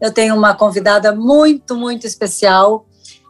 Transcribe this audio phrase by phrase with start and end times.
[0.00, 2.86] eu tenho uma convidada muito, muito especial.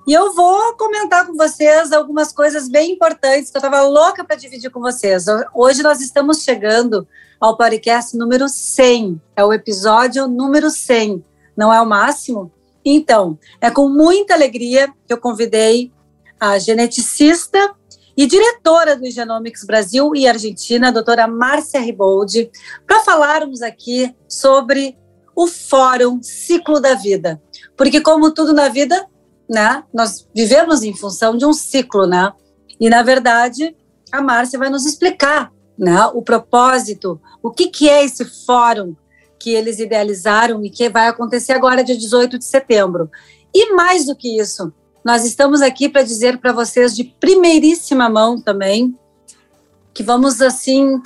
[0.07, 4.37] E eu vou comentar com vocês algumas coisas bem importantes que eu estava louca para
[4.37, 5.27] dividir com vocês.
[5.55, 7.07] Hoje nós estamos chegando
[7.39, 11.23] ao podcast número 100, é o episódio número 100,
[11.57, 12.51] não é o máximo?
[12.85, 15.93] Então, é com muita alegria que eu convidei
[16.41, 17.75] a geneticista
[18.17, 22.51] e diretora do Genomics Brasil e Argentina, a doutora Márcia Riboldi,
[22.87, 24.97] para falarmos aqui sobre
[25.39, 27.41] o Fórum Ciclo da Vida.
[27.77, 29.07] Porque, como tudo na vida,
[29.49, 32.33] né, nós vivemos em função de um ciclo, né?
[32.81, 33.77] E, na verdade,
[34.11, 38.97] a Márcia vai nos explicar né, o propósito, o que, que é esse fórum
[39.39, 43.09] que eles idealizaram e que vai acontecer agora, dia 18 de setembro.
[43.55, 44.73] E mais do que isso,
[45.05, 48.99] nós estamos aqui para dizer para vocês de primeiríssima mão também
[49.95, 51.01] que vamos, assim,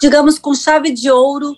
[0.00, 1.56] digamos, com chave de ouro,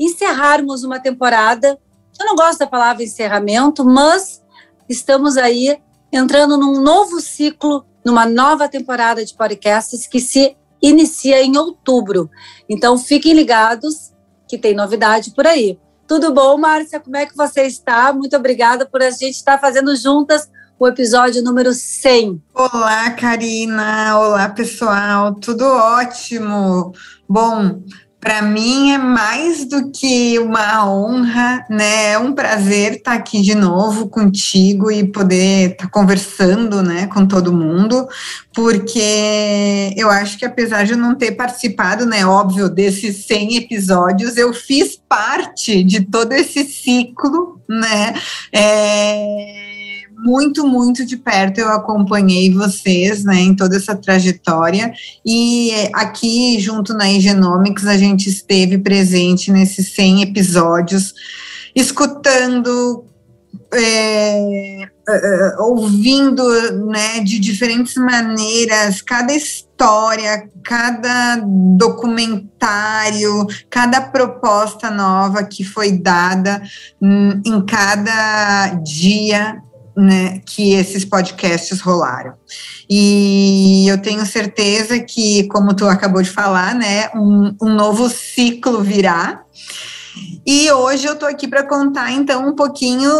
[0.00, 1.78] encerrarmos uma temporada.
[2.18, 4.42] Eu não gosto da palavra encerramento, mas
[4.88, 5.78] estamos aí
[6.10, 12.30] entrando num novo ciclo, numa nova temporada de podcasts que se inicia em outubro.
[12.68, 14.12] Então fiquem ligados
[14.48, 15.78] que tem novidade por aí.
[16.08, 16.98] Tudo bom, Márcia?
[16.98, 18.12] Como é que você está?
[18.12, 22.42] Muito obrigada por a gente estar fazendo juntas o episódio número 100.
[22.54, 24.18] Olá, Karina.
[24.18, 25.34] Olá, pessoal.
[25.34, 26.92] Tudo ótimo.
[27.28, 27.82] Bom,
[28.20, 32.12] para mim é mais do que uma honra, né?
[32.12, 37.52] É um prazer estar aqui de novo contigo e poder estar conversando, né, com todo
[37.52, 38.06] mundo,
[38.52, 44.36] porque eu acho que apesar de eu não ter participado, né, óbvio, desses 100 episódios,
[44.36, 48.14] eu fiz parte de todo esse ciclo, né?
[48.52, 49.69] É
[50.22, 54.92] muito, muito de perto eu acompanhei vocês, né, em toda essa trajetória,
[55.24, 61.14] e aqui, junto na Genomics, a gente esteve presente nesses 100 episódios,
[61.74, 63.04] escutando,
[63.72, 66.42] é, é, ouvindo,
[66.86, 71.42] né, de diferentes maneiras, cada história, cada
[71.76, 76.62] documentário, cada proposta nova que foi dada
[77.00, 79.62] hum, em cada dia
[79.96, 82.34] né, que esses podcasts rolaram.
[82.88, 88.82] E eu tenho certeza que, como tu acabou de falar, né, um, um novo ciclo
[88.82, 89.42] virá.
[90.46, 93.10] E hoje eu estou aqui para contar então um pouquinho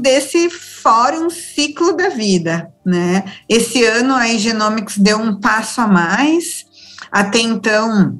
[0.00, 3.24] desse fórum ciclo da vida, né?
[3.48, 6.64] Esse ano a Genomics deu um passo a mais.
[7.12, 8.18] Até então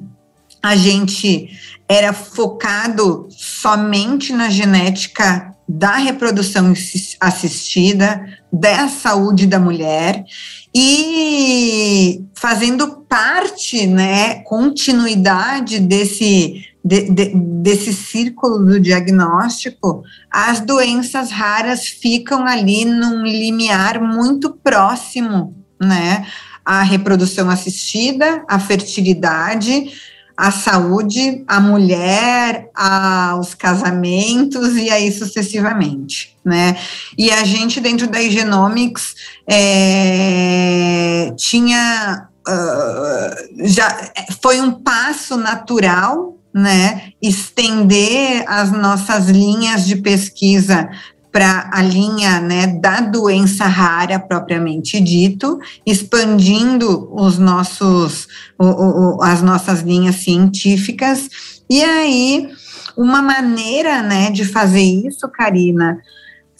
[0.61, 1.49] a gente
[1.89, 6.73] era focado somente na genética da reprodução
[7.19, 10.23] assistida, da saúde da mulher
[10.73, 21.85] e fazendo parte, né, continuidade desse de, de, desse círculo do diagnóstico, as doenças raras
[21.85, 26.25] ficam ali num limiar muito próximo, né,
[26.63, 29.91] à reprodução assistida, à fertilidade,
[30.37, 36.77] a saúde, a mulher, aos casamentos e aí sucessivamente, né?
[37.17, 39.15] E a gente dentro da Genomics
[39.47, 47.13] é, tinha uh, já foi um passo natural, né?
[47.19, 50.87] Estender as nossas linhas de pesquisa
[51.31, 58.27] para a linha né, da doença rara propriamente dito, expandindo os nossos,
[58.57, 61.29] o, o, as nossas linhas científicas.
[61.69, 62.49] E aí,
[62.95, 65.99] uma maneira né, de fazer isso, Karina,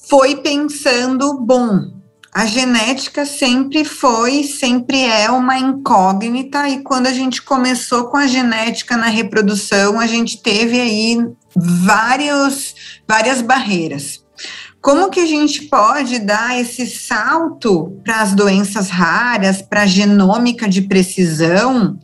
[0.09, 1.97] foi pensando, bom,
[2.33, 8.27] a genética sempre foi, sempre é uma incógnita, e quando a gente começou com a
[8.27, 11.17] genética na reprodução, a gente teve aí
[11.55, 12.75] vários,
[13.07, 14.23] várias barreiras.
[14.87, 20.65] Como que a gente pode dar esse salto para as doenças raras, para a genômica
[20.65, 21.99] de precisão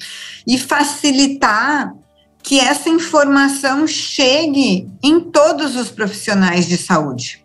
[0.45, 1.93] e facilitar
[2.43, 7.41] que essa informação chegue em todos os profissionais de saúde?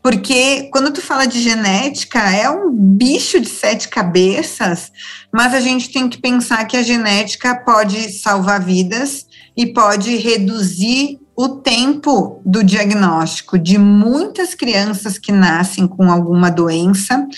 [0.00, 4.92] Porque quando tu fala de genética, é um bicho de sete cabeças,
[5.32, 9.26] mas a gente tem que pensar que a genética pode salvar vidas
[9.56, 17.28] e pode reduzir o tempo do diagnóstico de muitas crianças que nascem com alguma doença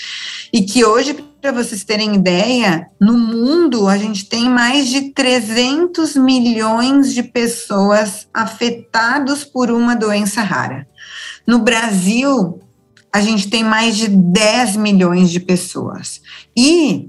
[0.51, 6.15] e que hoje, para vocês terem ideia, no mundo a gente tem mais de 300
[6.15, 10.87] milhões de pessoas afetadas por uma doença rara.
[11.45, 12.59] No Brasil,
[13.13, 16.21] a gente tem mais de 10 milhões de pessoas.
[16.57, 17.07] E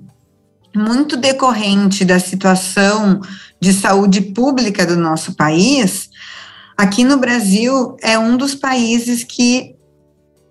[0.77, 3.19] muito decorrente da situação
[3.59, 6.11] de saúde pública do nosso país,
[6.77, 9.77] aqui no Brasil é um dos países que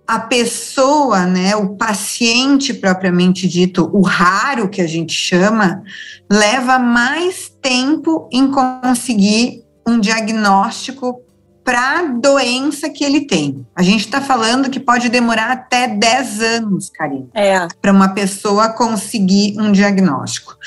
[0.07, 5.83] a pessoa, né, o paciente propriamente dito, o raro que a gente chama,
[6.29, 11.21] leva mais tempo em conseguir um diagnóstico
[11.63, 13.65] para a doença que ele tem.
[13.75, 17.67] A gente está falando que pode demorar até 10 anos, Karina, é.
[17.81, 20.57] para uma pessoa conseguir um diagnóstico.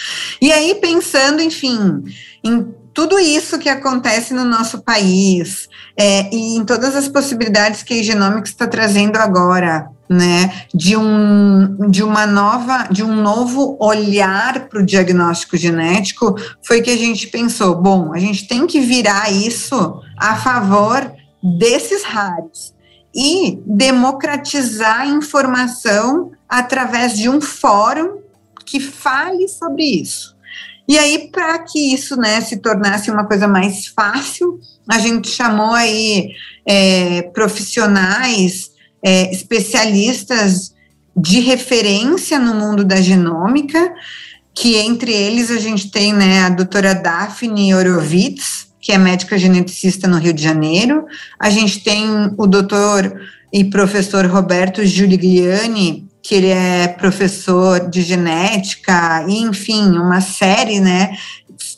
[0.40, 2.04] E aí, pensando, enfim,
[2.42, 7.98] em tudo isso que acontece no nosso país é, e em todas as possibilidades que
[7.98, 14.68] a Genomics está trazendo agora, né, de um de uma nova, de um novo olhar
[14.68, 19.30] para o diagnóstico genético, foi que a gente pensou, bom, a gente tem que virar
[19.30, 21.10] isso a favor
[21.42, 22.72] desses raros
[23.14, 28.18] e democratizar a informação através de um fórum
[28.64, 30.33] que fale sobre isso.
[30.86, 35.72] E aí, para que isso né, se tornasse uma coisa mais fácil, a gente chamou
[35.72, 36.30] aí
[36.66, 38.70] é, profissionais,
[39.02, 40.74] é, especialistas
[41.16, 43.92] de referência no mundo da genômica,
[44.54, 50.06] que entre eles a gente tem né, a doutora Daphne Orovitz, que é médica geneticista
[50.06, 51.06] no Rio de Janeiro,
[51.40, 52.04] a gente tem
[52.36, 53.20] o doutor
[53.50, 61.14] e professor Roberto Giuliani, que ele é professor de genética, enfim, uma série, né,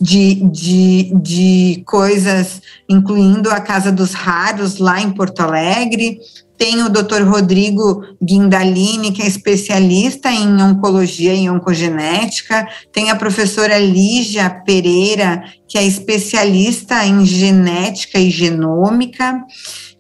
[0.01, 6.21] de, de, de coisas, incluindo a Casa dos Raros, lá em Porto Alegre.
[6.57, 7.23] Tem o Dr.
[7.25, 12.69] Rodrigo Guindalini, que é especialista em oncologia e oncogenética.
[12.93, 19.45] Tem a professora Lígia Pereira, que é especialista em genética e genômica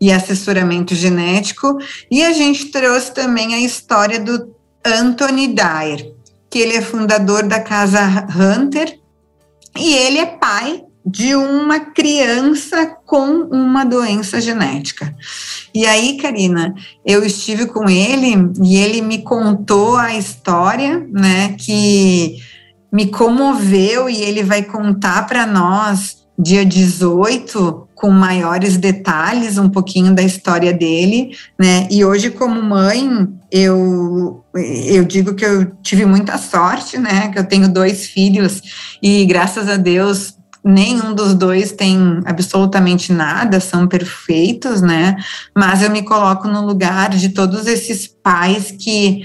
[0.00, 1.78] e assessoramento genético.
[2.10, 4.54] E a gente trouxe também a história do
[4.84, 6.12] Anthony Dyer,
[6.50, 8.00] que ele é fundador da Casa
[8.34, 8.98] Hunter
[9.76, 15.14] e ele é pai de uma criança com uma doença genética.
[15.72, 22.38] E aí, Karina, eu estive com ele e ele me contou a história, né, que
[22.93, 30.14] me comoveu e ele vai contar para nós dia 18 com maiores detalhes um pouquinho
[30.14, 31.88] da história dele, né?
[31.90, 37.28] E hoje como mãe, eu eu digo que eu tive muita sorte, né?
[37.28, 38.62] Que eu tenho dois filhos
[39.02, 45.16] e graças a Deus nenhum dos dois tem absolutamente nada, são perfeitos, né?
[45.56, 49.22] Mas eu me coloco no lugar de todos esses pais que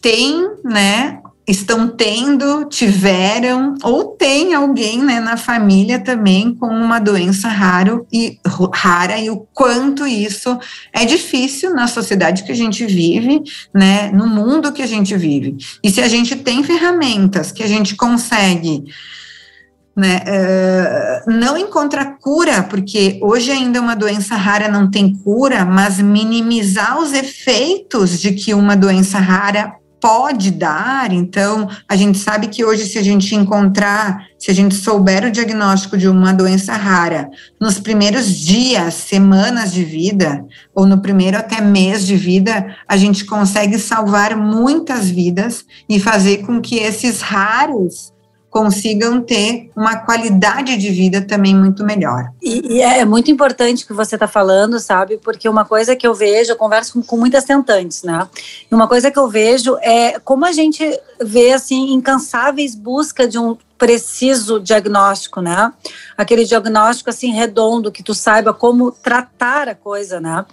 [0.00, 7.48] têm, né, estão tendo, tiveram ou tem alguém né, na família também com uma doença
[7.48, 8.38] raro e,
[8.72, 10.58] rara e o quanto isso
[10.92, 13.42] é difícil na sociedade que a gente vive,
[13.74, 15.56] né, no mundo que a gente vive.
[15.82, 18.84] E se a gente tem ferramentas que a gente consegue
[19.96, 25.98] né, uh, não encontra cura, porque hoje ainda uma doença rara não tem cura, mas
[25.98, 31.12] minimizar os efeitos de que uma doença rara pode dar.
[31.12, 35.30] Então, a gente sabe que hoje, se a gente encontrar, se a gente souber o
[35.30, 41.60] diagnóstico de uma doença rara, nos primeiros dias, semanas de vida, ou no primeiro até
[41.60, 48.12] mês de vida, a gente consegue salvar muitas vidas e fazer com que esses raros
[48.50, 52.32] consigam ter uma qualidade de vida também muito melhor.
[52.42, 55.18] E, e é muito importante o que você está falando, sabe?
[55.18, 58.26] Porque uma coisa que eu vejo, eu converso com, com muitas tentantes, né?
[58.70, 60.82] E uma coisa que eu vejo é como a gente
[61.20, 65.72] vê, assim, incansáveis busca de um preciso diagnóstico, né?
[66.16, 70.44] Aquele diagnóstico, assim, redondo, que tu saiba como tratar a coisa, né?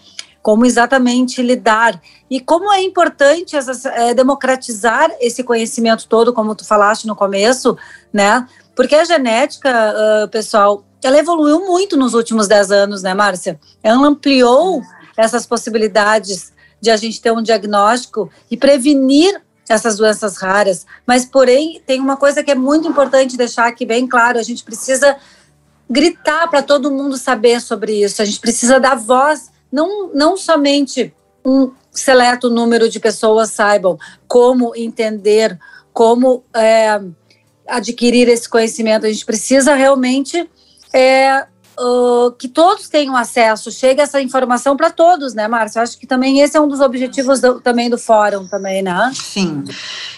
[0.45, 1.99] Como exatamente lidar
[2.29, 3.55] e como é importante
[3.95, 7.75] é, democratizar esse conhecimento todo, como tu falaste no começo,
[8.13, 8.47] né?
[8.75, 13.59] Porque a genética, uh, pessoal, ela evoluiu muito nos últimos dez anos, né, Márcia?
[13.81, 14.83] Ela ampliou
[15.17, 20.85] essas possibilidades de a gente ter um diagnóstico e prevenir essas doenças raras.
[21.07, 24.63] Mas, porém, tem uma coisa que é muito importante deixar aqui bem claro: a gente
[24.63, 25.17] precisa
[25.89, 31.13] gritar para todo mundo saber sobre isso, a gente precisa dar voz não, não somente
[31.45, 35.59] um seleto número de pessoas saibam como entender,
[35.91, 37.01] como é,
[37.67, 39.05] adquirir esse conhecimento.
[39.05, 40.49] A gente precisa realmente
[40.93, 41.45] é,
[41.79, 45.81] uh, que todos tenham acesso, chegue essa informação para todos, né, Márcia?
[45.81, 49.11] Acho que também esse é um dos objetivos do, também do fórum, também, né?
[49.13, 49.63] Sim.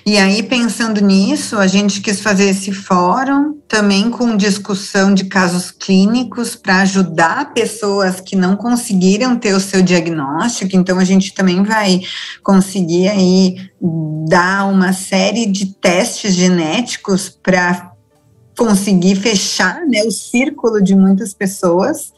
[0.05, 5.71] E aí, pensando nisso, a gente quis fazer esse fórum também com discussão de casos
[5.71, 10.75] clínicos para ajudar pessoas que não conseguiram ter o seu diagnóstico.
[10.75, 12.01] Então, a gente também vai
[12.41, 13.69] conseguir aí
[14.27, 17.86] dar uma série de testes genéticos para
[18.57, 22.11] conseguir fechar né, o círculo de muitas pessoas.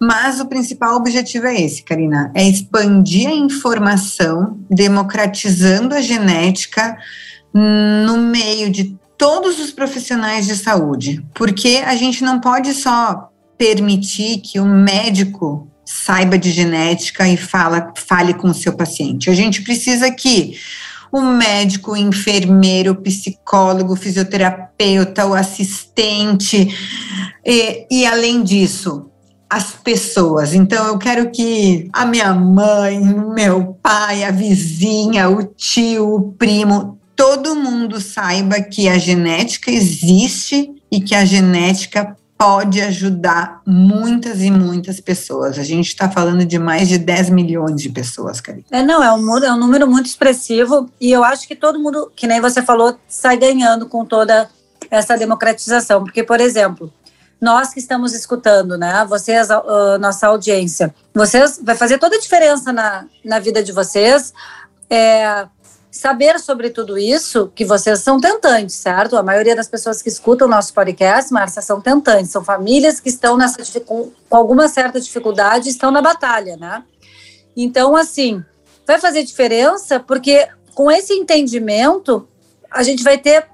[0.00, 6.96] Mas o principal objetivo é esse, Karina: é expandir a informação, democratizando a genética
[7.52, 14.38] no meio de todos os profissionais de saúde, porque a gente não pode só permitir
[14.38, 19.30] que o médico saiba de genética e fala, fale com o seu paciente.
[19.30, 20.58] A gente precisa que
[21.14, 26.76] o médico, o enfermeiro, o psicólogo, o fisioterapeuta, o assistente,
[27.46, 29.08] e, e além disso,
[29.48, 30.54] as pessoas.
[30.54, 36.98] Então, eu quero que a minha mãe, meu pai, a vizinha, o tio, o primo,
[37.14, 44.50] todo mundo saiba que a genética existe e que a genética pode ajudar muitas e
[44.50, 45.58] muitas pessoas.
[45.58, 48.66] A gente está falando de mais de 10 milhões de pessoas, Karina.
[48.70, 52.12] É, não, é um, é um número muito expressivo e eu acho que todo mundo,
[52.14, 54.46] que nem você falou, sai ganhando com toda
[54.90, 56.04] essa democratização.
[56.04, 56.92] Porque, por exemplo,
[57.40, 62.74] nós que estamos escutando, né, vocês, a, nossa audiência, vocês, vai fazer toda a diferença
[62.74, 64.34] na, na vida de vocês.
[64.90, 65.46] É,
[65.94, 69.16] saber sobre tudo isso, que vocês são tentantes, certo?
[69.16, 73.08] A maioria das pessoas que escutam o nosso podcast, Márcia, são tentantes, são famílias que
[73.08, 76.82] estão nessa com alguma certa dificuldade, estão na batalha, né?
[77.56, 78.44] Então, assim,
[78.84, 82.28] vai fazer diferença porque com esse entendimento
[82.68, 83.46] a gente vai ter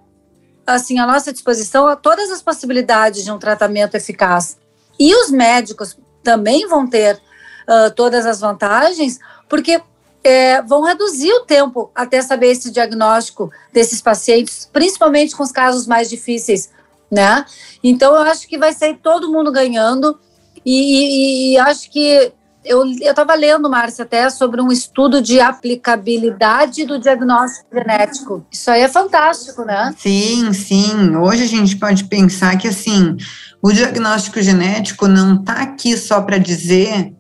[0.67, 4.57] assim à nossa disposição todas as possibilidades de um tratamento eficaz.
[4.99, 9.83] E os médicos também vão ter uh, todas as vantagens, porque
[10.23, 15.87] é, vão reduzir o tempo até saber esse diagnóstico desses pacientes, principalmente com os casos
[15.87, 16.71] mais difíceis,
[17.11, 17.45] né?
[17.83, 20.19] Então, eu acho que vai sair todo mundo ganhando
[20.65, 22.33] e, e, e acho que
[22.65, 28.47] eu estava lendo, Márcia, até sobre um estudo de aplicabilidade do diagnóstico genético.
[28.51, 29.95] Isso aí é fantástico, né?
[29.99, 31.17] Sim, sim.
[31.17, 33.17] Hoje a gente pode pensar que, assim,
[33.63, 37.15] o diagnóstico genético não está aqui só para dizer,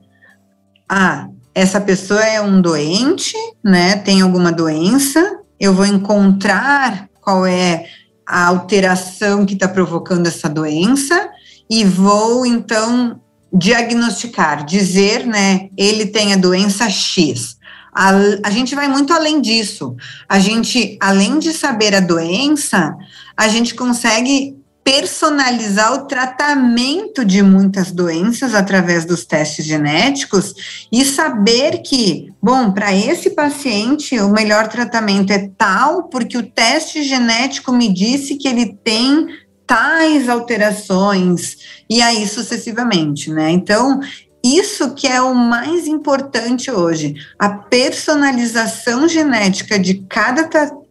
[0.86, 1.28] ah,
[1.60, 3.96] essa pessoa é um doente, né?
[3.96, 7.84] Tem alguma doença, eu vou encontrar qual é
[8.26, 11.28] a alteração que está provocando essa doença
[11.68, 13.20] e vou então
[13.52, 15.68] diagnosticar, dizer, né?
[15.76, 17.58] Ele tem a doença X.
[17.92, 18.12] A,
[18.42, 19.94] a gente vai muito além disso.
[20.26, 22.96] A gente, além de saber a doença,
[23.36, 31.82] a gente consegue personalizar o tratamento de muitas doenças através dos testes genéticos e saber
[31.82, 37.92] que, bom, para esse paciente o melhor tratamento é tal, porque o teste genético me
[37.92, 39.28] disse que ele tem
[39.66, 41.56] tais alterações,
[41.88, 43.50] e aí sucessivamente, né?
[43.52, 44.00] Então,
[44.42, 50.48] isso que é o mais importante hoje, a personalização genética de cada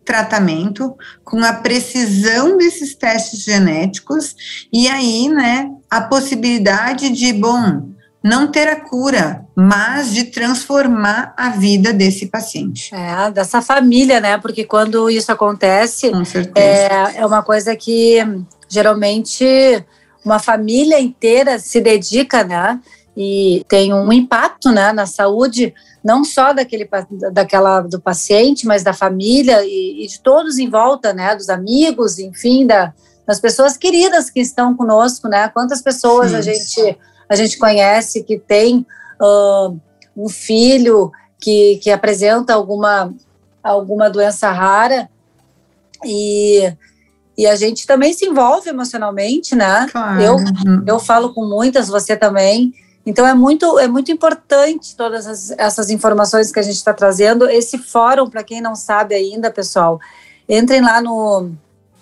[0.10, 4.36] tratamento, com a precisão desses testes genéticos,
[4.74, 7.92] e aí, né, a possibilidade de, bom,
[8.24, 12.90] não ter a cura, mas de transformar a vida desse paciente.
[12.92, 14.40] É, dessa família, né?
[14.40, 16.12] Porque quando isso acontece.
[16.56, 18.18] É, é uma coisa que
[18.68, 19.46] geralmente
[20.26, 22.80] uma família inteira se dedica, né?
[23.16, 25.74] E tem um impacto, né, na saúde
[26.04, 26.88] não só daquele,
[27.32, 32.20] daquela, do paciente, mas da família e, e de todos em volta, né, dos amigos,
[32.20, 32.94] enfim, da,
[33.28, 36.38] das pessoas queridas que estão conosco, né, quantas pessoas Sim.
[36.38, 38.86] a gente, a gente conhece que tem
[39.22, 39.78] uh,
[40.16, 43.14] um filho que, que apresenta alguma,
[43.62, 45.10] alguma doença rara
[46.06, 46.74] e,
[47.38, 50.22] e a gente também se envolve emocionalmente, né, claro.
[50.22, 50.38] eu,
[50.88, 52.74] eu falo com muitas, você também,
[53.10, 57.50] então é muito, é muito importante todas as, essas informações que a gente está trazendo.
[57.50, 60.00] Esse fórum, para quem não sabe ainda, pessoal,
[60.48, 61.50] entrem lá no,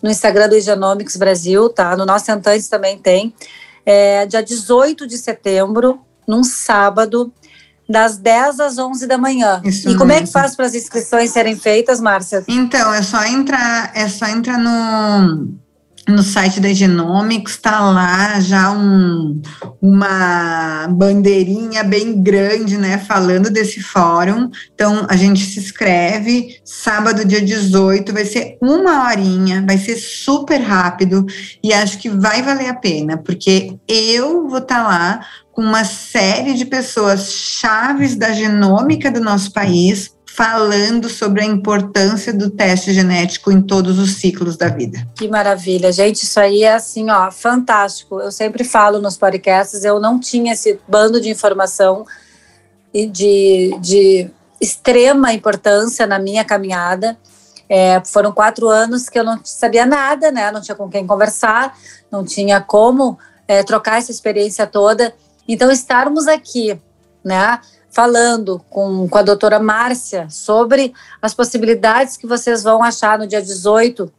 [0.02, 1.96] no Instagram do Genomics Brasil, tá?
[1.96, 3.34] No nosso Entantes também tem.
[3.86, 7.32] É, dia 18 de setembro, num sábado,
[7.88, 9.62] das 10 às 11 da manhã.
[9.64, 10.24] Isso e como mesmo.
[10.24, 12.44] é que faz para as inscrições serem feitas, Márcia?
[12.50, 15.58] Então, é só entrar, é só entrar no
[16.08, 19.42] no site da Genomics está lá já um,
[19.82, 24.50] uma bandeirinha bem grande, né, falando desse fórum.
[24.74, 30.62] Então a gente se inscreve sábado, dia 18, vai ser uma horinha, vai ser super
[30.62, 31.26] rápido
[31.62, 35.20] e acho que vai valer a pena, porque eu vou estar tá lá
[35.52, 42.32] com uma série de pessoas chaves da genômica do nosso país falando sobre a importância
[42.32, 45.00] do teste genético em todos os ciclos da vida.
[45.16, 48.22] Que maravilha, gente, isso aí é assim, ó, fantástico.
[48.22, 52.06] Eu sempre falo nos podcasts, eu não tinha esse bando de informação
[52.94, 54.30] e de, de
[54.62, 57.18] extrema importância na minha caminhada.
[57.68, 60.52] É, foram quatro anos que eu não sabia nada, né?
[60.52, 61.76] Não tinha com quem conversar,
[62.12, 63.18] não tinha como
[63.48, 65.16] é, trocar essa experiência toda.
[65.48, 66.80] Então, estarmos aqui,
[67.26, 67.60] né?
[67.98, 73.42] Falando com, com a doutora Márcia sobre as possibilidades que vocês vão achar no dia
[73.42, 74.14] 18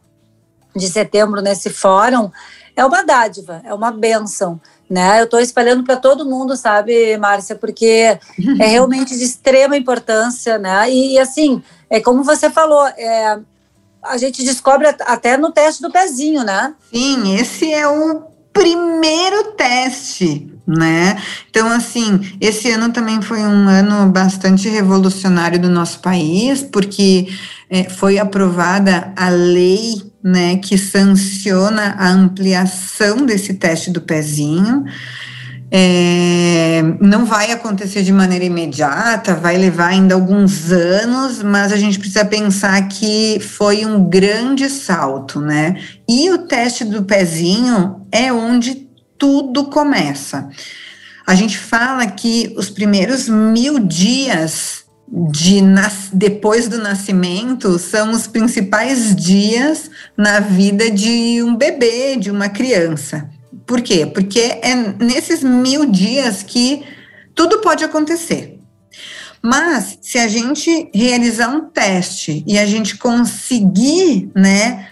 [0.75, 2.29] de setembro nesse fórum,
[2.75, 4.59] é uma dádiva, é uma benção.
[4.89, 5.21] Né?
[5.21, 8.19] Eu estou espalhando para todo mundo, sabe, Márcia, porque
[8.59, 10.91] é realmente de extrema importância, né?
[10.91, 13.39] E, e assim, é como você falou, é,
[14.03, 16.75] a gente descobre até no teste do pezinho, né?
[16.91, 21.17] Sim, esse é o primeiro teste né?
[21.49, 27.27] Então, assim, esse ano também foi um ano bastante revolucionário do nosso país, porque
[27.69, 34.83] é, foi aprovada a lei, né, que sanciona a ampliação desse teste do pezinho.
[35.71, 41.99] É, não vai acontecer de maneira imediata, vai levar ainda alguns anos, mas a gente
[41.99, 45.75] precisa pensar que foi um grande salto, né?
[46.07, 48.88] E o teste do pezinho é onde
[49.19, 50.49] tudo começa.
[51.27, 55.59] A gente fala que os primeiros mil dias de
[56.13, 63.29] depois do nascimento são os principais dias na vida de um bebê, de uma criança.
[63.65, 64.05] Por quê?
[64.05, 66.83] Porque é nesses mil dias que
[67.35, 68.59] tudo pode acontecer.
[69.41, 74.89] Mas se a gente realizar um teste e a gente conseguir, né,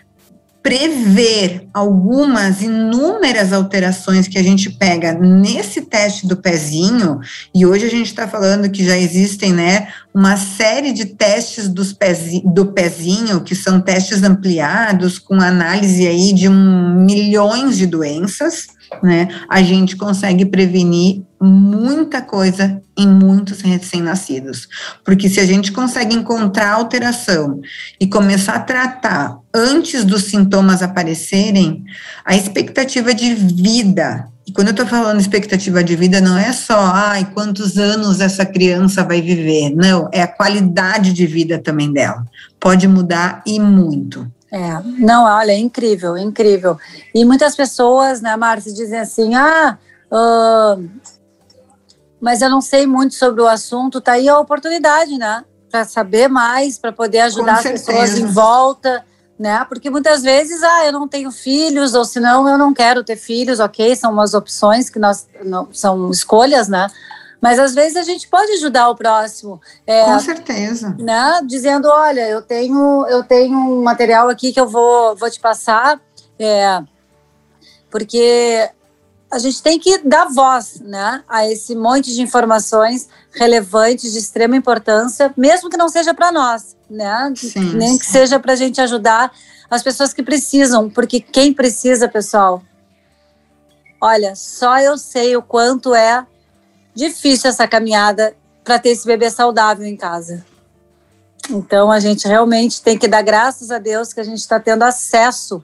[0.67, 7.21] prever algumas inúmeras alterações que a gente pega nesse teste do pezinho,
[7.55, 11.93] e hoje a gente está falando que já existem, né, uma série de testes dos
[11.93, 18.67] pezi, do pezinho, que são testes ampliados, com análise aí de um, milhões de doenças,
[19.01, 24.67] né, a gente consegue prevenir muita coisa em muitos recém-nascidos.
[25.05, 27.61] Porque se a gente consegue encontrar alteração
[27.99, 31.83] e começar a tratar antes dos sintomas aparecerem,
[32.23, 36.77] a expectativa de vida, e quando eu estou falando expectativa de vida, não é só,
[36.77, 42.23] ai, quantos anos essa criança vai viver, não, é a qualidade de vida também dela.
[42.59, 44.25] Pode mudar e muito.
[44.49, 46.77] É, não, olha, é incrível, é incrível.
[47.13, 49.77] E muitas pessoas, né, Márcia, dizem assim, ah,
[50.09, 50.89] uh,
[52.21, 56.29] mas eu não sei muito sobre o assunto, tá aí a oportunidade, né, para saber
[56.29, 59.03] mais, para poder ajudar as pessoas em volta,
[59.39, 63.15] né, porque muitas vezes, ah, eu não tenho filhos, ou senão eu não quero ter
[63.15, 66.87] filhos, ok, são umas opções que nós, não, são escolhas, né,
[67.41, 69.61] mas às vezes a gente pode ajudar o próximo.
[69.85, 70.95] É, Com certeza.
[70.97, 71.41] Né?
[71.45, 76.01] Dizendo, olha, eu tenho, eu tenho um material aqui que eu vou, vou te passar,
[76.39, 76.81] é,
[77.91, 78.69] porque
[79.29, 84.55] a gente tem que dar voz né, a esse monte de informações relevantes, de extrema
[84.55, 87.33] importância, mesmo que não seja para nós, né?
[87.35, 87.97] Sim, nem sim.
[87.99, 89.31] que seja para a gente ajudar
[89.69, 92.63] as pessoas que precisam, porque quem precisa, pessoal,
[94.01, 96.25] olha, só eu sei o quanto é
[96.95, 100.45] difícil essa caminhada para ter esse bebê saudável em casa.
[101.49, 104.83] Então a gente realmente tem que dar graças a Deus que a gente está tendo
[104.83, 105.63] acesso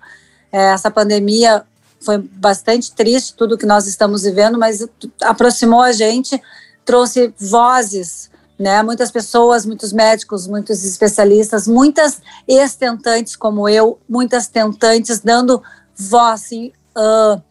[0.52, 1.66] a essa pandemia.
[2.04, 4.88] Foi bastante triste tudo que nós estamos vivendo, mas
[5.22, 6.42] aproximou a gente,
[6.86, 8.84] trouxe vozes, né?
[8.84, 15.62] Muitas pessoas, muitos médicos, muitos especialistas, muitas ex-tentantes como eu, muitas tentantes dando
[15.96, 17.42] voz, assim, uh,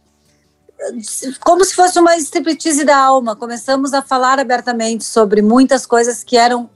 [1.40, 3.36] como se fosse uma striptease da alma.
[3.36, 6.68] Começamos a falar abertamente sobre muitas coisas que eram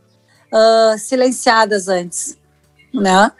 [0.52, 2.36] uh, silenciadas antes,
[2.92, 3.32] né?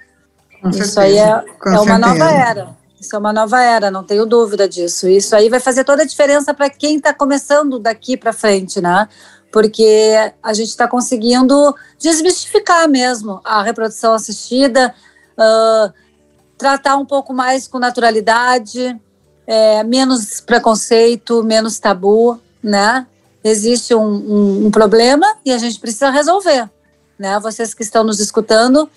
[0.60, 1.44] Com Isso certeza, aí é,
[1.74, 2.76] é uma nova era.
[3.06, 5.08] Isso é uma nova era, não tenho dúvida disso.
[5.08, 9.08] Isso aí vai fazer toda a diferença para quem está começando daqui para frente, né?
[9.52, 14.92] Porque a gente está conseguindo desmistificar mesmo a reprodução assistida,
[15.38, 15.92] uh,
[16.58, 19.00] tratar um pouco mais com naturalidade,
[19.46, 23.06] é, menos preconceito, menos tabu, né?
[23.44, 26.68] Existe um, um, um, problema e a gente precisa resolver,
[27.16, 27.38] né?
[27.38, 28.90] Vocês que estão nos escutando,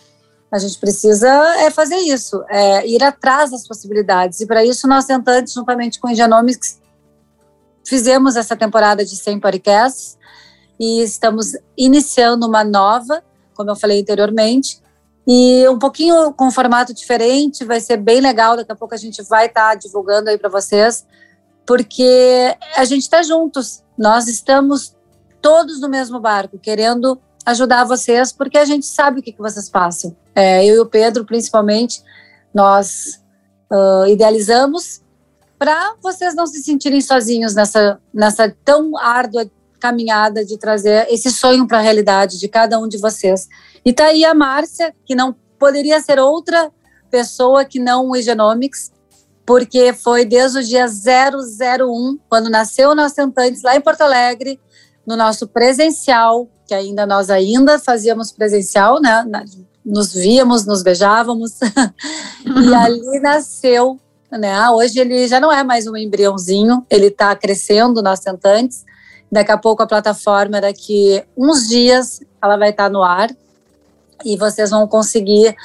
[0.51, 1.27] A gente precisa
[1.59, 4.41] é fazer isso, é ir atrás das possibilidades.
[4.41, 6.79] E para isso, nós tentantes, juntamente com o Genomics,
[7.85, 10.17] fizemos essa temporada de 100 podcasts
[10.79, 14.81] e estamos iniciando uma nova, como eu falei anteriormente,
[15.27, 18.55] e um pouquinho com um formato diferente, vai ser bem legal.
[18.55, 21.05] Daqui a pouco a gente vai estar tá divulgando aí para vocês,
[21.65, 24.95] porque a gente está juntos, nós estamos
[25.39, 29.69] todos no mesmo barco, querendo ajudar vocês, porque a gente sabe o que, que vocês
[29.69, 30.15] passam.
[30.35, 32.01] É, eu e o Pedro, principalmente,
[32.53, 33.21] nós
[33.71, 35.01] uh, idealizamos
[35.57, 41.67] para vocês não se sentirem sozinhos nessa, nessa tão árdua caminhada de trazer esse sonho
[41.67, 43.47] para a realidade de cada um de vocês.
[43.83, 46.71] E tá aí a Márcia, que não poderia ser outra
[47.09, 48.91] pessoa que não o Egenomics,
[49.45, 53.15] porque foi desde o dia 001, quando nasceu o nosso
[53.63, 54.59] lá em Porto Alegre,
[55.05, 59.25] no nosso presencial, que ainda nós ainda fazíamos presencial, né?
[59.83, 61.59] Nos víamos, nos beijávamos.
[62.45, 63.99] e ali nasceu,
[64.31, 64.69] né?
[64.69, 68.85] Hoje ele já não é mais um embriãozinho, ele está crescendo nas Antantes.
[69.31, 73.29] Daqui a pouco a plataforma, daqui uns dias, ela vai estar tá no ar
[74.25, 75.55] e vocês vão conseguir,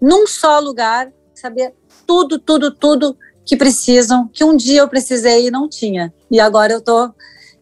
[0.00, 1.74] num só lugar, saber
[2.06, 6.12] tudo, tudo, tudo que precisam, que um dia eu precisei e não tinha.
[6.30, 7.14] E agora eu estou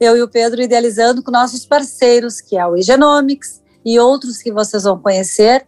[0.03, 4.53] eu e o Pedro idealizando com nossos parceiros, que é o Egenomics e outros que
[4.53, 5.67] vocês vão conhecer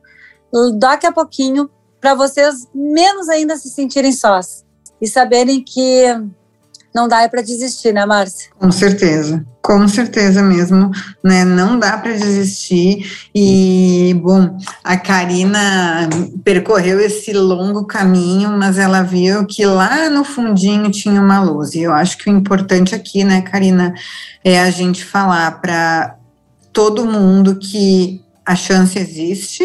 [0.77, 1.69] daqui a pouquinho,
[2.01, 4.65] para vocês menos ainda se sentirem sós
[5.01, 6.05] e saberem que
[6.95, 8.51] não dá para desistir, né, Márcia?
[8.57, 10.93] Com certeza, com certeza mesmo,
[11.25, 11.45] né?
[11.45, 13.29] Não dá para desistir.
[13.35, 16.09] E, bom, a Karina
[16.45, 21.75] percorreu esse longo caminho, mas ela viu que lá no fundinho tinha uma luz.
[21.75, 23.93] E eu acho que o importante aqui, né, Karina,
[24.45, 26.17] é a gente falar para
[26.73, 29.65] todo mundo que a chance existe,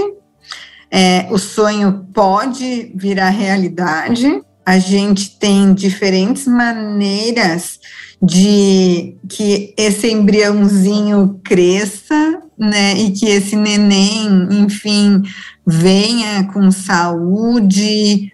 [0.91, 7.79] é, o sonho pode virar realidade a gente tem diferentes maneiras
[8.21, 15.23] de que esse embriãozinho cresça, né, e que esse neném, enfim,
[15.65, 18.31] venha com saúde,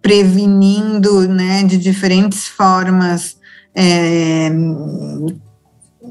[0.00, 3.36] prevenindo, né, de diferentes formas,
[3.74, 4.48] é,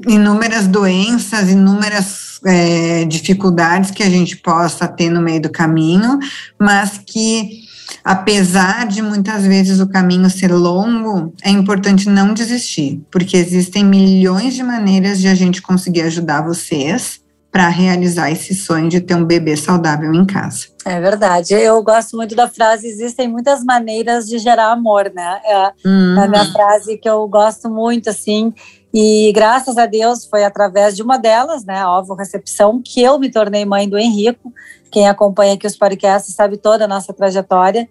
[0.06, 6.18] inúmeras doenças, inúmeras é, dificuldades que a gente possa ter no meio do caminho,
[6.60, 7.63] mas que
[8.02, 14.54] apesar de muitas vezes o caminho ser longo, é importante não desistir, porque existem milhões
[14.54, 17.22] de maneiras de a gente conseguir ajudar vocês
[17.54, 20.66] para realizar esse sonho de ter um bebê saudável em casa.
[20.84, 21.54] É verdade.
[21.54, 25.40] Eu gosto muito da frase: existem muitas maneiras de gerar amor, né?
[25.44, 26.20] É uhum.
[26.20, 28.52] a minha frase que eu gosto muito, assim.
[28.96, 33.18] E graças a Deus foi através de uma delas, né, a Ovo Recepção, que eu
[33.18, 34.52] me tornei mãe do Henrico.
[34.88, 37.88] Quem acompanha aqui os podcasts sabe toda a nossa trajetória.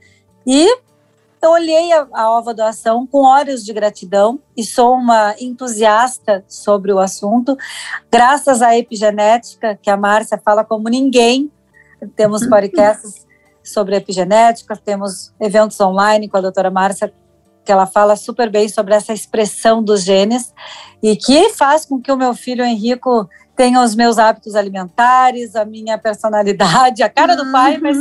[0.48, 0.66] E
[1.42, 6.94] eu olhei a, a Ova Doação com olhos de gratidão e sou uma entusiasta sobre
[6.94, 7.58] o assunto.
[8.10, 11.52] Graças à epigenética, que a Márcia fala como ninguém,
[12.16, 13.28] temos podcasts
[13.62, 17.14] sobre epigenética, temos eventos online com a doutora Márcia
[17.64, 20.54] que ela fala super bem sobre essa expressão dos genes
[21.02, 25.64] e que faz com que o meu filho Henrico tenha os meus hábitos alimentares, a
[25.64, 27.98] minha personalidade, a cara do pai, mas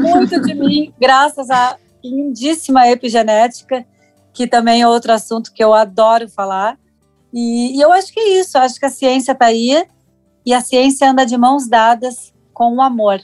[0.00, 3.86] muito de mim, graças à lindíssima epigenética,
[4.32, 6.76] que também é outro assunto que eu adoro falar.
[7.32, 9.86] E, e eu acho que é isso, acho que a ciência está aí
[10.44, 13.20] e a ciência anda de mãos dadas com o amor,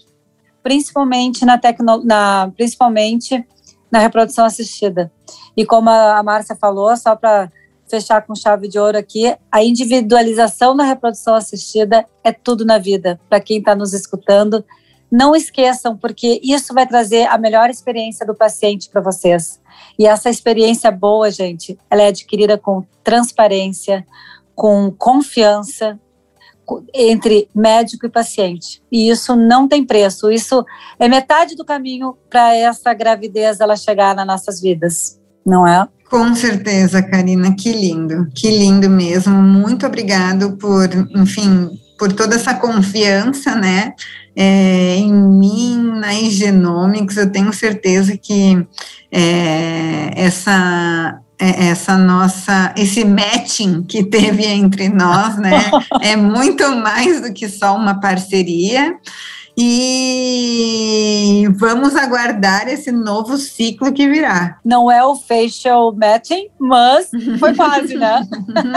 [0.63, 3.45] principalmente na, tecno, na, principalmente
[3.91, 5.11] na reprodução assistida.
[5.59, 7.51] E como a Márcia falou, só para
[7.91, 13.21] fechar com chave de ouro aqui, a individualização na reprodução assistida é tudo na vida.
[13.29, 14.65] Para quem está nos escutando,
[15.11, 19.61] não esqueçam, porque isso vai trazer a melhor experiência do paciente para vocês.
[19.99, 24.07] E essa experiência boa, gente, ela é adquirida com transparência,
[24.55, 25.99] com confiança
[26.95, 28.81] entre médico e paciente.
[28.93, 30.31] E isso não tem preço.
[30.31, 30.65] Isso
[31.01, 35.18] é metade do caminho para essa gravidez ela chegar nas nossas vidas
[35.49, 35.89] não é?
[36.11, 39.35] Com certeza, Karina, que lindo, que lindo mesmo.
[39.43, 43.93] Muito obrigado por, enfim, por toda essa confiança, né,
[44.37, 47.17] é, em mim, na Genomics.
[47.17, 48.67] Eu tenho certeza que
[49.11, 55.71] é, essa é, essa nossa, esse matching que teve entre nós, né,
[56.03, 58.97] é muito mais do que só uma parceria.
[59.61, 64.61] E vamos aguardar esse novo ciclo que virá.
[64.65, 68.25] Não é o facial matching, mas foi quase, né?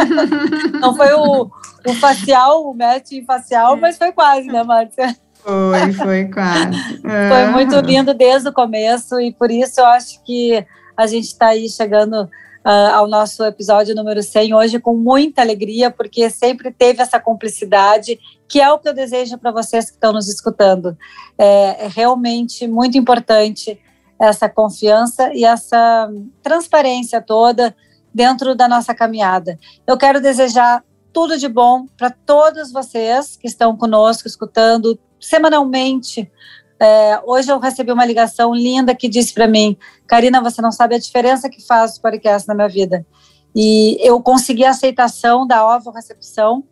[0.81, 1.51] Não foi o,
[1.85, 5.15] o facial, o matching facial, mas foi quase, né, Márcia?
[5.43, 6.99] Foi, foi quase.
[6.99, 10.65] Foi muito lindo desde o começo e por isso eu acho que
[10.97, 12.23] a gente está aí chegando
[12.65, 18.19] uh, ao nosso episódio número 100 hoje com muita alegria, porque sempre teve essa cumplicidade,
[18.51, 20.97] que é o que eu desejo para vocês que estão nos escutando.
[21.37, 23.79] É, é realmente muito importante
[24.19, 26.11] essa confiança e essa
[26.43, 27.73] transparência toda
[28.13, 29.57] dentro da nossa caminhada.
[29.87, 30.83] Eu quero desejar
[31.13, 36.29] tudo de bom para todos vocês que estão conosco, escutando semanalmente
[36.77, 40.95] é, hoje eu recebi uma ligação linda que disse para mim, Karina, você não sabe
[40.95, 43.05] a diferença que faz o podcast na minha vida.
[43.55, 46.63] E eu consegui a aceitação da ovo recepção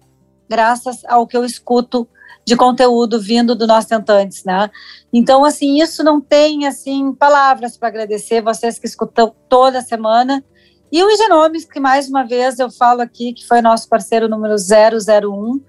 [0.49, 2.07] graças ao que eu escuto
[2.45, 4.69] de conteúdo vindo do Nós Tentantes, né?
[5.13, 10.43] Então, assim, isso não tem, assim, palavras para agradecer vocês que escutam toda semana.
[10.91, 14.55] E o Genomes, que mais uma vez eu falo aqui, que foi nosso parceiro número
[14.55, 15.61] 001,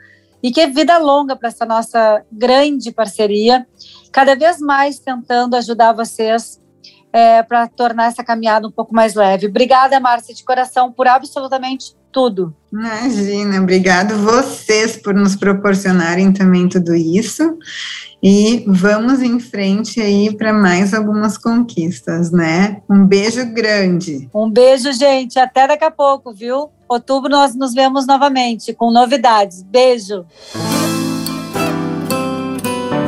[0.42, 3.66] e que é vida longa para essa nossa grande parceria
[4.10, 6.58] cada vez mais tentando ajudar vocês
[7.12, 9.46] é, para tornar essa caminhada um pouco mais leve.
[9.46, 12.54] Obrigada, Márcia, de coração, por absolutamente tudo.
[12.72, 17.58] Imagina, obrigado vocês por nos proporcionarem também tudo isso.
[18.22, 22.82] E vamos em frente aí para mais algumas conquistas, né?
[22.88, 24.28] Um beijo grande.
[24.34, 25.38] Um beijo, gente.
[25.38, 26.70] Até daqui a pouco, viu?
[26.88, 29.62] Outubro nós nos vemos novamente com novidades.
[29.62, 30.26] Beijo.